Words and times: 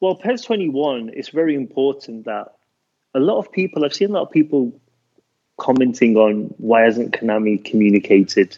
Well, 0.00 0.14
PES 0.14 0.42
21, 0.42 1.10
it's 1.14 1.28
very 1.28 1.54
important 1.54 2.24
that 2.24 2.54
a 3.14 3.20
lot 3.20 3.38
of 3.38 3.52
people, 3.52 3.84
I've 3.84 3.94
seen 3.94 4.10
a 4.10 4.12
lot 4.12 4.22
of 4.22 4.30
people 4.30 4.72
commenting 5.58 6.16
on 6.16 6.54
why 6.56 6.82
hasn't 6.82 7.12
Konami 7.12 7.62
communicated 7.62 8.56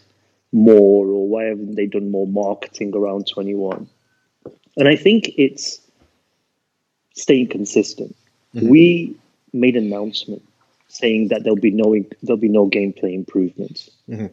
more 0.52 1.06
or 1.06 1.28
why 1.28 1.44
haven't 1.44 1.74
they 1.74 1.86
done 1.86 2.10
more 2.10 2.26
marketing 2.26 2.94
around 2.94 3.26
21? 3.26 3.88
And 4.76 4.88
I 4.88 4.96
think 4.96 5.30
it's 5.36 5.80
staying 7.14 7.48
consistent. 7.48 8.14
Mm-hmm. 8.54 8.68
We 8.68 9.16
made 9.52 9.76
an 9.76 9.86
announcement 9.86 10.42
saying 10.88 11.28
that 11.28 11.42
there'll 11.42 11.56
be 11.56 11.70
no 11.70 11.96
there'll 12.22 12.40
be 12.40 12.48
no 12.48 12.68
gameplay 12.68 13.14
improvements. 13.14 13.90
Mm-hmm. 14.08 14.26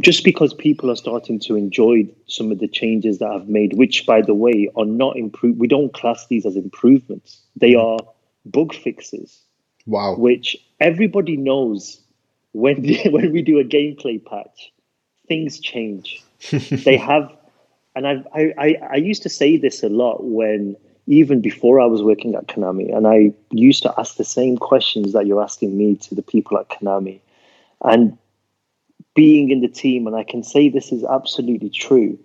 Just 0.00 0.24
because 0.24 0.52
people 0.52 0.90
are 0.90 0.96
starting 0.96 1.38
to 1.40 1.56
enjoy 1.56 2.08
some 2.26 2.50
of 2.50 2.58
the 2.58 2.68
changes 2.68 3.18
that 3.18 3.30
I've 3.30 3.48
made, 3.48 3.74
which 3.74 4.04
by 4.04 4.20
the 4.20 4.34
way 4.34 4.68
are 4.76 4.84
not 4.84 5.16
improve. 5.16 5.56
We 5.56 5.68
don't 5.68 5.92
class 5.92 6.26
these 6.26 6.44
as 6.44 6.56
improvements. 6.56 7.40
They 7.56 7.72
mm-hmm. 7.72 8.04
are 8.04 8.12
bug 8.44 8.74
fixes. 8.74 9.40
Wow. 9.86 10.16
Which 10.16 10.56
everybody 10.80 11.36
knows 11.36 12.00
when 12.52 12.76
when 13.10 13.32
we 13.32 13.42
do 13.42 13.58
a 13.58 13.64
gameplay 13.64 14.24
patch, 14.24 14.72
things 15.28 15.60
change. 15.60 16.22
they 16.50 16.96
have, 16.96 17.30
and 17.94 18.06
I, 18.06 18.24
I 18.34 18.76
I 18.90 18.96
used 18.96 19.22
to 19.22 19.28
say 19.28 19.56
this 19.56 19.82
a 19.82 19.88
lot 19.88 20.24
when 20.24 20.76
even 21.06 21.40
before 21.40 21.80
I 21.80 21.86
was 21.86 22.02
working 22.02 22.34
at 22.34 22.46
Konami, 22.46 22.94
and 22.94 23.06
I 23.06 23.32
used 23.50 23.82
to 23.82 23.94
ask 23.98 24.16
the 24.16 24.24
same 24.24 24.56
questions 24.56 25.12
that 25.12 25.26
you're 25.26 25.42
asking 25.42 25.76
me 25.76 25.96
to 25.96 26.14
the 26.14 26.22
people 26.22 26.58
at 26.58 26.68
Konami, 26.68 27.20
and 27.84 28.16
being 29.14 29.50
in 29.50 29.60
the 29.60 29.68
team, 29.68 30.06
and 30.06 30.16
I 30.16 30.24
can 30.24 30.42
say 30.42 30.68
this 30.68 30.92
is 30.92 31.04
absolutely 31.04 31.70
true. 31.70 32.18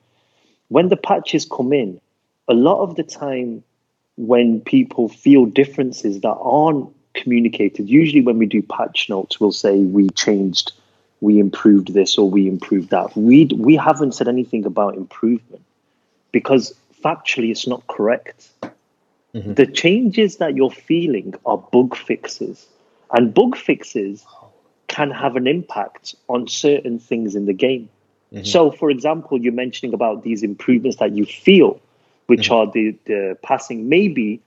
When 0.70 0.90
the 0.90 0.98
patches 0.98 1.46
come 1.46 1.74
in, 1.74 2.00
a 2.48 2.54
lot 2.54 2.82
of 2.82 2.96
the 2.96 3.04
time 3.04 3.64
when 4.18 4.62
people 4.62 5.10
feel 5.10 5.46
differences 5.46 6.22
that 6.22 6.38
aren't 6.40 6.90
communicated, 7.14 7.90
usually 7.90 8.22
when 8.22 8.38
we 8.38 8.46
do 8.46 8.62
patch 8.62 9.10
notes, 9.10 9.40
we'll 9.40 9.52
say 9.52 9.80
we 9.80 10.10
changed, 10.12 10.72
we 11.22 11.40
improved 11.40 11.94
this, 11.94 12.18
or 12.18 12.30
we 12.30 12.48
improved 12.48 12.90
that. 12.92 13.16
We 13.16 13.46
we 13.46 13.76
haven't 13.76 14.14
said 14.14 14.28
anything 14.28 14.66
about 14.66 14.96
improvement 14.96 15.64
because 16.32 16.74
factually 17.04 17.52
it's 17.52 17.68
not 17.68 17.86
correct. 17.88 18.50
Mm-hmm. 19.34 19.56
The 19.56 19.68
changes 19.68 20.38
that 20.38 20.56
you're 20.56 20.72
feeling 20.72 21.34
are 21.46 21.58
bug 21.58 21.96
fixes, 21.96 22.68
and 23.12 23.34
bug 23.34 23.58
fixes 23.58 24.26
can 24.96 25.12
have 25.12 25.36
an 25.36 25.46
impact 25.46 26.16
on 26.30 26.48
certain 26.48 27.00
things 27.00 27.36
in 27.36 27.46
the 27.46 27.54
game. 27.68 27.90
Mm-hmm. 28.32 28.46
So, 28.46 28.72
for 28.72 28.90
example, 28.90 29.42
you're 29.42 29.62
mentioning 29.66 29.94
about 29.94 30.24
these 30.24 30.42
improvements 30.42 30.98
that 30.98 31.12
you 31.12 31.26
feel, 31.26 31.82
which 32.28 32.50
mm-hmm. 32.50 32.70
are 32.70 32.72
the, 32.72 32.96
the 33.06 33.38
passing. 33.44 33.90
Maybe 33.90 34.42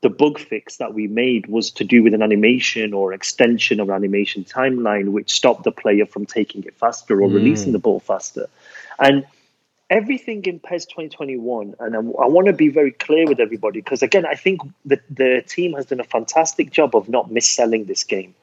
the 0.00 0.08
bug 0.08 0.38
fix 0.38 0.78
that 0.78 0.94
we 0.94 1.06
made 1.06 1.46
was 1.48 1.70
to 1.72 1.84
do 1.84 2.02
with 2.02 2.14
an 2.14 2.22
animation 2.22 2.94
or 2.94 3.12
extension 3.12 3.78
of 3.78 3.90
animation 3.90 4.42
timeline, 4.44 5.10
which 5.10 5.30
stopped 5.30 5.64
the 5.64 5.72
player 5.72 6.06
from 6.06 6.24
taking 6.24 6.64
it 6.64 6.74
faster 6.78 7.20
or 7.22 7.28
mm. 7.28 7.34
releasing 7.34 7.72
the 7.72 7.78
ball 7.78 8.00
faster. 8.00 8.48
And 8.98 9.26
everything 9.90 10.42
in 10.44 10.60
PES 10.60 10.86
2021, 10.86 11.74
and 11.78 11.94
I, 11.94 11.98
I 11.98 12.26
want 12.26 12.46
to 12.46 12.54
be 12.54 12.68
very 12.68 12.92
clear 12.92 13.26
with 13.26 13.40
everybody 13.40 13.80
because 13.80 14.02
again, 14.02 14.24
I 14.24 14.34
think 14.34 14.62
the 14.86 14.98
the 15.10 15.44
team 15.46 15.74
has 15.74 15.86
done 15.86 16.00
a 16.00 16.04
fantastic 16.04 16.70
job 16.70 16.96
of 16.96 17.10
not 17.10 17.28
misselling 17.28 17.86
this 17.86 18.04
game, 18.04 18.34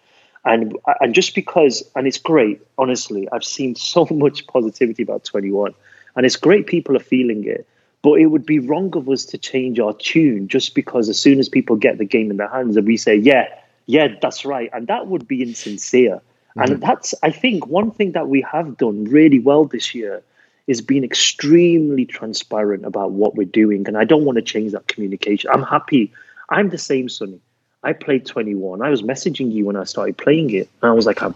and 0.48 0.78
and 1.00 1.14
just 1.14 1.36
because, 1.36 1.84
and 1.96 2.08
it's 2.08 2.18
great. 2.18 2.62
Honestly, 2.78 3.28
I've 3.32 3.44
seen 3.44 3.76
so 3.94 4.08
much 4.12 4.48
positivity 4.48 5.04
about 5.04 5.24
21, 5.26 5.74
and 6.16 6.26
it's 6.26 6.38
great. 6.38 6.68
People 6.68 6.96
are 6.96 7.02
feeling 7.02 7.46
it. 7.46 7.68
But 8.04 8.22
it 8.22 8.28
would 8.28 8.46
be 8.46 8.60
wrong 8.60 8.96
of 8.96 9.10
us 9.10 9.26
to 9.26 9.38
change 9.38 9.80
our 9.80 9.94
tune 9.94 10.48
just 10.48 10.76
because 10.76 11.10
as 11.10 11.20
soon 11.20 11.40
as 11.40 11.50
people 11.50 11.76
get 11.76 11.98
the 11.98 12.06
game 12.06 12.30
in 12.32 12.38
their 12.38 12.48
hands 12.48 12.78
and 12.78 12.86
we 12.86 12.96
say, 12.96 13.16
yeah, 13.16 13.48
yeah, 13.88 14.08
that's 14.22 14.46
right. 14.46 14.70
And 14.72 14.88
that 14.88 15.08
would 15.08 15.28
be 15.28 15.42
insincere. 15.42 16.22
Mm-hmm. 16.58 16.62
And 16.62 16.82
that's, 16.82 17.16
I 17.24 17.32
think, 17.32 17.66
one 17.66 17.92
thing 17.92 18.12
that 18.12 18.30
we 18.30 18.46
have 18.50 18.78
done 18.78 19.06
really 19.06 19.40
well 19.40 19.66
this 19.66 19.96
year 19.96 20.22
is 20.68 20.82
being 20.82 21.04
extremely 21.04 22.06
transparent 22.06 22.86
about 22.86 23.12
what 23.12 23.36
we're 23.36 23.46
doing. 23.46 23.88
And 23.88 23.98
I 23.98 24.04
don't 24.04 24.26
want 24.26 24.36
to 24.36 24.42
change 24.42 24.74
that 24.74 24.88
communication. 24.88 25.50
I'm 25.52 25.64
happy. 25.64 26.14
I'm 26.50 26.70
the 26.70 26.78
same, 26.78 27.10
Sonny. 27.10 27.40
I 27.84 27.94
played 27.94 28.26
21. 28.26 28.82
I 28.82 28.90
was 28.90 29.02
messaging 29.02 29.52
you 29.52 29.66
when 29.66 29.76
I 29.76 29.84
started 29.84 30.18
playing 30.18 30.54
it. 30.54 30.70
And 30.82 30.92
I 30.92 30.94
was 30.94 31.06
like, 31.06 31.22
I'm, 31.22 31.36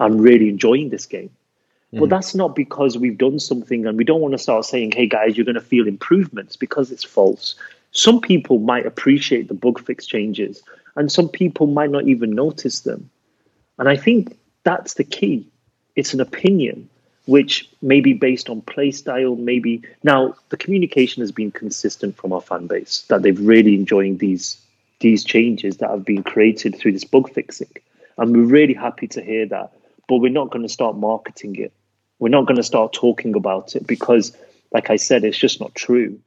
I'm 0.00 0.18
really 0.18 0.48
enjoying 0.48 0.90
this 0.90 1.06
game. 1.06 1.30
Mm. 1.92 2.00
But 2.00 2.10
that's 2.10 2.34
not 2.34 2.54
because 2.54 2.98
we've 2.98 3.18
done 3.18 3.40
something 3.40 3.86
and 3.86 3.96
we 3.96 4.04
don't 4.04 4.20
want 4.20 4.32
to 4.32 4.38
start 4.38 4.64
saying, 4.64 4.92
hey 4.92 5.06
guys, 5.06 5.36
you're 5.36 5.46
going 5.46 5.54
to 5.54 5.60
feel 5.60 5.88
improvements 5.88 6.56
because 6.56 6.90
it's 6.92 7.04
false. 7.04 7.54
Some 7.92 8.20
people 8.20 8.58
might 8.58 8.86
appreciate 8.86 9.48
the 9.48 9.54
bug 9.54 9.84
fix 9.84 10.06
changes 10.06 10.62
and 10.96 11.10
some 11.10 11.28
people 11.28 11.66
might 11.66 11.90
not 11.90 12.06
even 12.06 12.34
notice 12.34 12.80
them. 12.80 13.10
And 13.78 13.88
I 13.88 13.96
think 13.96 14.36
that's 14.64 14.94
the 14.94 15.04
key. 15.04 15.48
It's 15.96 16.12
an 16.12 16.20
opinion 16.20 16.88
which 17.28 17.68
may 17.82 18.00
be 18.00 18.14
based 18.14 18.48
on 18.48 18.62
play 18.62 18.90
style, 18.90 19.36
maybe 19.36 19.82
now 20.02 20.34
the 20.48 20.56
communication 20.56 21.20
has 21.20 21.30
been 21.30 21.50
consistent 21.50 22.16
from 22.16 22.32
our 22.32 22.40
fan 22.40 22.66
base 22.66 23.04
that 23.08 23.20
they've 23.20 23.38
really 23.38 23.74
enjoying 23.74 24.16
these 24.16 24.56
these 25.00 25.24
changes 25.24 25.78
that 25.78 25.90
have 25.90 26.04
been 26.04 26.22
created 26.22 26.76
through 26.76 26.92
this 26.92 27.04
bug 27.04 27.32
fixing. 27.32 27.70
And 28.16 28.36
we're 28.36 28.44
really 28.44 28.74
happy 28.74 29.06
to 29.08 29.22
hear 29.22 29.46
that. 29.46 29.72
But 30.08 30.16
we're 30.16 30.32
not 30.32 30.50
going 30.50 30.62
to 30.62 30.68
start 30.68 30.96
marketing 30.96 31.56
it. 31.56 31.72
We're 32.18 32.30
not 32.30 32.46
going 32.46 32.56
to 32.56 32.62
start 32.62 32.92
talking 32.92 33.34
about 33.34 33.76
it 33.76 33.86
because, 33.86 34.36
like 34.72 34.90
I 34.90 34.96
said, 34.96 35.24
it's 35.24 35.38
just 35.38 35.60
not 35.60 35.74
true. 35.74 36.18